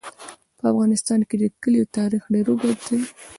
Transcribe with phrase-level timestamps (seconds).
[0.59, 2.99] په افغانستان کې د کلیو تاریخ ډېر اوږد دی.